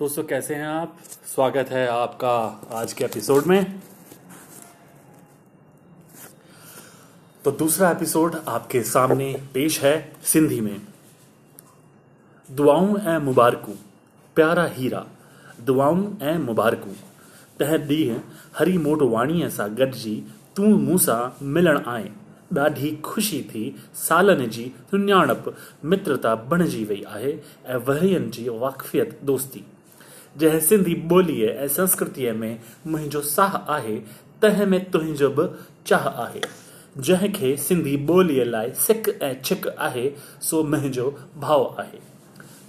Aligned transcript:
दोस्तों, 0.00 0.22
कैसे 0.24 0.54
हैं 0.54 0.66
आप? 0.66 0.98
स्वागत 1.34 1.66
है 1.68 1.88
आपका 1.88 2.60
आज 2.72 2.92
के 2.92 3.04
एपिसोड 3.04 3.46
में। 3.46 3.80
तो 7.44 7.50
दूसरा 7.50 7.90
एपिसोड 7.90 8.36
आपके 8.48 8.82
सामने 8.82 9.42
पेश 9.54 9.80
है 9.80 10.12
सिंधी 10.22 10.60
में। 10.60 10.80
दुआऊं 12.50 13.00
ऐं 13.00 13.18
मुबारकू, 13.18 13.72
प्यारा 14.34 14.64
हीरा। 14.64 15.06
दुआऊं 15.60 16.18
ऐं 16.22 16.38
मुबारकू। 16.38 16.90
तंहिं 17.58 17.78
ॾींहुं 17.78 18.20
हरी 18.58 18.78
मोटवाणीअ 18.78 19.48
सां 19.48 19.76
गॾिजी 19.76 20.24
तूं 20.56 20.68
मूं 20.68 20.96
सां 20.96 21.46
मिलण 21.46 21.80
आए। 21.86 22.12
ॾाढी 22.58 23.02
ख़ुशी 23.04 23.42
थी, 23.42 23.82
सालनि 23.94 24.46
जी 24.46 24.72
सुञाणप 24.90 25.56
मित्रता 25.84 26.34
बणिजी 26.34 26.84
वई 26.84 27.04
आहे, 27.08 27.38
ऐं 27.66 27.76
वहियनि 27.76 28.30
जी 28.30 28.48
वाक़फ़ियत 28.48 29.20
दोस्ती। 29.24 29.64
जंहिं 30.38 30.60
सिंधी 30.60 30.94
ॿोलीअ 31.12 31.48
ऐं 31.50 31.68
संस्कृतीअ 31.68 32.32
में 32.34 32.58
मुंहिंजो 32.86 33.20
साह 33.20 33.56
आहे, 33.74 33.96
तंहिं 34.42 34.66
में 34.66 34.90
तुंहिंजो 34.90 35.28
बि 35.28 35.46
चाह 35.86 36.08
आहे। 36.24 36.40
जंहिंखे 36.98 37.56
सिंधी 37.56 37.96
ॿोलीअ 38.06 38.44
लाइ 38.44 38.70
सिक 38.86 39.08
ऐं 39.22 39.34
छिक 39.44 39.66
आहे, 39.78 40.10
सो 40.42 40.62
मुंहिंजो 40.64 41.10
भाव 41.36 41.64
आहे। 41.78 42.06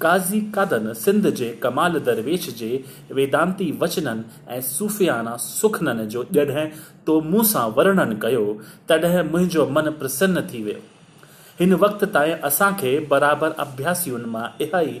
काज़ी 0.00 0.40
कादन 0.54 0.92
सिंध 0.94 1.28
जे 1.30 1.48
कमाल 1.62 1.98
दरवेश 1.98 2.48
जे 2.58 2.84
वेदांती 3.12 3.70
वचननि 3.80 4.52
ऐं 4.54 4.60
सूफ़ियाना 4.60 5.36
सुखननि 5.36 6.06
जो 6.06 6.24
जॾहिं 6.32 6.66
तो 7.06 7.20
मूं 7.20 7.42
सां 7.42 7.70
वर्णन 7.70 8.12
कयो, 8.22 8.44
तॾहिं 8.88 9.22
मुंहिंजो 9.30 9.66
मन 9.66 9.90
प्रसन्न 10.00 10.42
थी 10.52 10.62
वियो। 10.62 10.80
हिन 11.60 11.74
वक़्त 11.74 12.04
ताईं 12.04 12.34
असांखे 12.48 12.98
बराबरि 13.10 13.54
अभ्यासियुनि 13.58 14.24
माँ 14.24 14.56
इहा 14.60 14.80
ई 14.80 15.00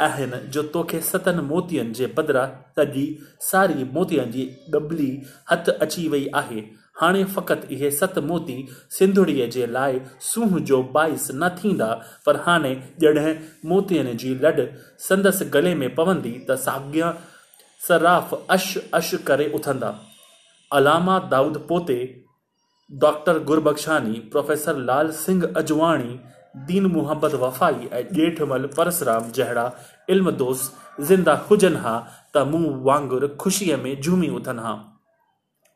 आहिनि, 0.00 0.38
जो 0.48 0.62
तोखे 0.62 1.00
सतनि 1.00 1.42
मोतियनि 1.42 1.92
जे 1.92 2.06
बदिरां 2.16 2.46
सॼी 2.76 3.06
सारी 3.40 3.84
मोतियनि 3.84 4.32
जी 4.32 4.44
डबली 4.70 5.10
हथ 5.50 5.68
अची 5.68 6.08
वई 6.08 6.28
आहे। 6.34 6.60
हाणे 7.00 7.24
फ़क़ति 7.24 7.74
इहे 7.74 7.90
सत 7.90 8.18
मोती 8.18 8.56
सिंधुड़ीअ 8.90 9.46
जे 9.50 9.66
लाइ 9.66 10.00
सूंह 10.20 10.58
जो 10.60 10.82
बाइस 10.94 11.28
न 11.34 11.48
थींदा, 11.48 11.90
पर 12.26 12.36
हाणे 12.36 12.74
जॾहिं 13.00 13.34
मोतियनि 13.68 14.14
जी 14.14 14.34
लॾ 14.34 14.52
संदसि 14.98 15.44
गले 15.44 15.74
में 15.74 15.94
पवंदी 15.94 16.32
त 16.50 16.56
साॻियाँ 16.58 17.12
सराफ़ 17.80 18.34
अश 18.50 18.76
अश 18.94 19.14
करे 19.26 19.50
उथंदा। 19.54 19.94
अलामा 20.70 21.18
दाऊद 21.30 21.56
पोते 21.68 21.98
डॉक्टर 22.90 23.38
गुरबख्शानी, 23.38 24.18
प्रोफेसर 24.32 24.76
लाल 24.78 25.10
सिंह 25.12 25.46
अजवाणी 25.56 26.18
दीन 26.56 26.86
मुहम्मद 26.86 27.34
वफ़ाई 27.42 27.88
ऐं 27.92 28.04
ॼेठमल 28.18 28.66
परसराम 28.76 29.30
जहिड़ा 29.30 29.70
इल्म 30.10 30.30
दोस्त 30.30 31.00
ज़िंदा 31.00 31.34
हुजनि 31.50 31.76
हा, 31.76 31.96
त 32.34 32.38
मूं 32.50 32.62
वांगुरु 32.84 33.28
ख़ुशीअ 33.40 33.76
में 33.76 34.00
झूमी 34.00 34.28
उथनि 34.38 34.62
हा। 34.62 34.72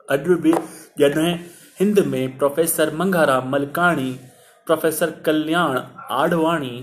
अॼु 0.09 0.37
बि 0.43 0.53
जॾहिं 0.99 1.35
हिंद 1.81 1.99
में 2.07 2.39
professor 2.39 2.95
Mangaram 2.95 3.49
Malkani, 3.53 4.11
professor 4.67 5.11
Kalyan 5.27 5.79
Advani 6.21 6.75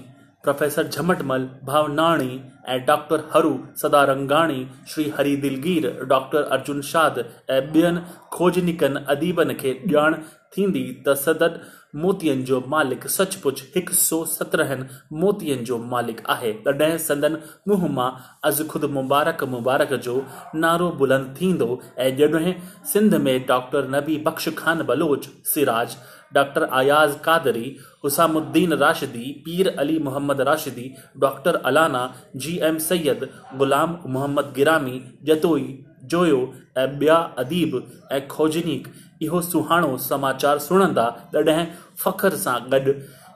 professor 0.43 0.87
Jhamatmal 0.87 1.45
Bhavnani 1.67 2.39
ऐं 2.67 2.79
डॉक्टर 2.87 3.19
हरू 3.33 3.55
सदारंगाणी, 3.81 4.65
श्री 4.87 5.03
हरि 5.17 5.35
दिलगीर 5.35 5.87
डॉक्टर 6.09 6.43
अर्जुन 6.55 6.81
शाद 6.91 7.19
ऐं 7.49 7.61
ॿियनि 7.73 7.99
खोजनिकनि 8.31 9.03
अदीबनि 9.13 9.53
खे 9.61 9.73
ॼाण 9.93 10.13
थींदी 10.55 10.83
त 11.07 11.13
सदत 11.25 11.59
मोतियनि 11.95 12.43
जो 12.43 12.59
मालिक 12.67 13.07
सचपुच 13.07 13.61
हिकु 13.75 13.93
सौ 13.95 14.23
सत्रहनि 14.31 14.83
मोतियनि 15.21 15.63
जो 15.65 15.77
मालिक 15.93 16.21
आहे। 16.29 16.51
तॾहिं 16.65 16.97
संदन 17.07 17.37
मुंहं 17.67 17.89
माँ 17.95 18.11
अज़ 18.49 18.61
ख़ुदि 18.69 18.87
मुबारक 18.97 19.43
मुबारक 19.55 19.93
जो 20.05 20.15
नारो 20.55 20.89
बुलंद 20.99 21.35
थींदो 21.41 21.69
ऐं 21.97 22.15
जॾहिं 22.17 22.53
सिंध 22.93 23.15
में 23.25 23.35
doctor 23.47 23.89
Nabi 23.95 24.17
Bakhsh 24.27 24.49
Khan 24.57 24.83
Baloch, 24.89 25.27
Siraj 25.53 25.97
doctor 26.33 26.63
Ayaz 26.63 27.17
Qadri, 27.17 27.75
Husamuddin 28.03 28.73
Rashidi, 28.73 29.31
Pir 29.45 29.67
Ali 29.79 29.99
Mohammad 29.99 30.41
Rashidi, 30.41 30.91
doctor 31.19 31.55
Allana, 31.55 32.13
G 32.35 32.57
M 32.63 32.77
Syed, 32.77 33.29
Ghulam 33.57 33.97
Mohammad 34.07 34.53
Girami, 34.55 35.01
Jatoi, 35.23 35.85
Joyo 36.05 36.41
ऐं 36.77 36.87
ॿिया 36.99 37.15
अदीब, 37.15 37.81
ऐं 38.11 38.27
खोजनीक। 38.27 38.87
इहो 39.21 39.41
सुहाणो 39.41 39.97
समाचार 39.97 40.59
सुणंदा 40.59 41.09
तॾहिं 41.33 41.65
फ़ख्र 42.03 42.35
सां 42.35 42.59
गॾु 42.71 42.93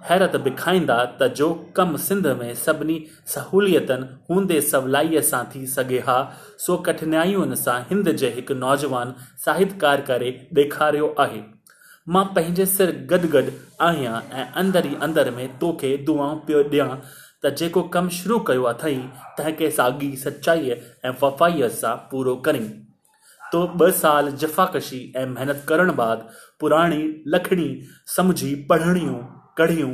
हैरत 0.09 0.35
बिखाईंदा 0.35 0.95
त 1.21 1.27
जो 1.37 1.49
कमु 1.75 1.97
सिंध 1.97 2.27
में 2.39 2.53
सभिनी 2.55 2.95
सहूलियतनि, 3.25 4.07
हूंदे 4.29 4.61
सवलाईअ 4.61 5.21
सां 5.21 5.43
थी 5.45 5.65
सघे 5.67 5.99
हा, 5.99 6.17
सो 6.57 6.77
कठिनायुनि 6.77 7.55
सां 7.55 7.79
हिंद 7.81 8.11
जे 8.11 8.29
हिकु 8.29 8.53
नौजवान 8.53 9.13
साहित्यकार 9.45 10.01
करे 10.01 10.31
ॾेखारियो 10.57 11.13
आहे। 11.19 11.41
माँ 12.07 12.23
पंहिंजे 12.35 12.65
सिर 12.65 12.91
गॾु 13.11 13.41
आहियाँ 13.81 14.21
ऐं 14.33 14.45
अंदरि 14.61 14.89
ई 14.89 14.95
अंदरि 15.01 15.31
में 15.31 15.57
तोखे 15.59 15.95
दुआऊं 16.05 16.39
पियो 16.47 16.63
ॾियाँ। 16.63 17.01
त 17.43 17.53
जेको 17.59 17.81
कमु 17.93 18.09
शुरू 18.17 18.39
कयो 18.47 18.63
अथई 18.63 18.95
तंहिंखे 19.37 19.69
साॻी 19.77 20.15
सचाईअ 20.17 20.75
ऐं 21.05 21.13
वफ़ाईअ 21.21 21.67
सां 21.79 21.95
पूरो 22.11 22.35
करीं। 22.45 22.67
तो 23.41 23.65
ॿ 23.79 23.91
साल 24.01 24.31
जफ़ाकशी 24.41 25.01
ऐं 25.17 25.25
महिनत 25.29 25.63
करण 25.67 25.91
बाद 25.95 26.27
पुराणी 26.59 27.03
लखणी 27.27 27.69
समुझी 28.15 28.53
पढ़णियूं, 28.69 29.17
कढ़ियूं, 29.57 29.91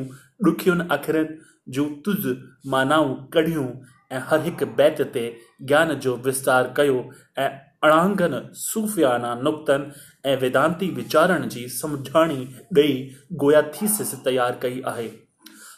ॾुखियुनि 0.47 0.87
अखरनि 0.91 1.37
जूं 1.73 1.87
तुज़ 2.05 2.27
मानाऊं 2.69 3.15
कढियूं 3.33 3.67
ऐं 4.11 4.21
हर 4.29 4.43
हिकु 4.43 4.65
बैत 4.77 5.01
ते 5.13 5.25
ज्ञान 5.61 5.93
जो 6.03 6.15
विस्तार 6.25 6.73
कयो 6.77 7.09
ऐं 7.37 7.49
अणांगनि 7.83 8.39
सूफ़ियाना, 8.53 9.35
नुक़्तनि 9.35 10.29
ऐं 10.29 10.37
वेदांती 10.37 10.89
वीचारनि 10.89 11.47
जी 11.47 11.67
समुझाणी 11.67 12.47
ॾेई 12.77 13.15
गोया 13.33 13.61
थीसिस 13.61 14.13
तयारु 14.25 14.59
कई 14.61 14.81
आहे। 14.85 15.07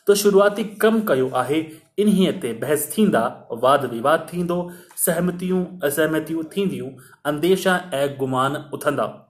तो 0.07 0.15
शुरूआती 0.15 0.63
कमु 0.63 1.01
कयो 1.01 1.29
आहे, 1.29 1.59
इन्हीअ 1.97 2.31
ते 2.31 2.53
बहस 2.53 2.97
थींदा, 2.97 3.47
वाद 3.51 3.85
विवाद 3.85 4.27
थींदो, 4.33 4.71
सहमतियूं, 4.97 5.65
असहमतियूं 5.83 6.43
थींदियूं, 6.43 6.89
अंदेशा 7.25 7.91
ऐं 7.93 8.17
गुमान 8.19 8.55
उथंदा। 8.73 9.27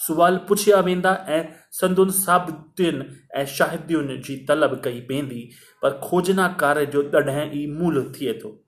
सुवाल 0.00 0.36
पुछिया 0.36 0.80
वेंदा 0.80 1.26
ऐं 1.28 1.44
संदुनि 1.72 2.12
साबितियुनि 2.12 3.04
ऐं 3.34 3.46
शाहिदियुनि 3.46 4.16
जी 4.16 4.36
तलब 4.48 4.80
कई 4.84 5.00
वेंदी, 5.00 5.50
पर 5.82 5.90
खोजना 5.90 6.48
कार्य 6.48 6.86
जो 6.86 7.10
ॾढां 7.14 7.50
ई 7.54 7.66
मूल 7.66 8.12
थिए 8.12 8.32
थो। 8.32 8.58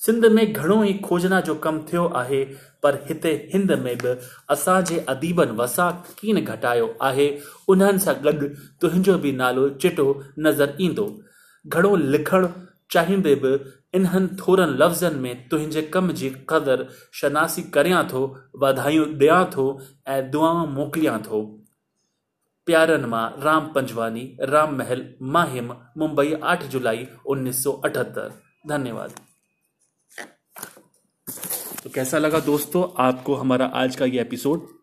सिंध 0.00 0.24
में 0.26 0.52
घणो 0.52 0.82
ई 0.84 0.92
खोजना 1.04 1.40
जो 1.40 1.54
कमु 1.64 1.80
थियो 1.92 2.04
आहे, 2.16 2.44
पर 2.82 2.94
हिते 3.08 3.30
हिंद 3.52 3.72
में 3.84 3.96
बि 3.98 4.14
असांजे 4.50 4.98
अदीबनि 5.08 5.56
वसा 5.56 5.90
कीन 6.18 6.44
घटायो 6.44 6.88
आहे। 7.02 7.28
उन्हनि 7.68 7.98
सां 7.98 8.14
गॾु 8.24 8.48
तुंहिंजो 8.80 9.16
बि 9.18 9.32
नालो 9.32 9.68
चिटो 9.82 10.06
नज़र 10.38 10.76
ईंदो। 10.80 11.06
घणो 11.64 11.96
लिखणु 11.96 12.48
चाहींदे 12.90 13.34
बि 13.42 13.52
इन्हनि 13.94 14.36
थोरनि 14.40 14.76
लफ़्ज़नि 14.78 15.20
में 15.20 15.48
तुंहिंजे 15.48 15.82
कम 15.94 16.12
जी 16.12 16.30
क़दुरु 16.50 16.84
शनासी 17.20 17.62
करियाँ 17.74 18.04
थो, 18.12 18.22
वाधायूं 18.56 19.06
ॾियाँ 19.18 19.44
थो 19.54 19.66
ऐं 20.08 20.30
दुआऊं 20.30 20.66
मोकिलियाँ 20.68 21.18
थो। 21.26 21.42
प्यारनि 22.66 23.06
माँ, 23.06 23.26
राम 23.42 23.72
पंजवानी, 23.74 24.24
राम 24.40 24.76
महल, 24.78 25.04
माहिम, 25.22 25.72
मुंबई 25.98 26.32
आठ 26.42 26.64
जुलाई 26.70 27.06
उन्नीस 27.26 27.62
सौ 27.64 27.72
अठहत्तर। 27.84 28.32
धन्यवाद। 28.68 29.25
तो 31.86 31.90
कैसा 31.90 32.18
लगा 32.18 32.38
दोस्तों 32.40 33.04
आपको 33.04 33.34
हमारा 33.34 33.66
आज 33.66 33.96
का 33.96 34.04
ये 34.04 34.20
एपिसोड? 34.20 34.75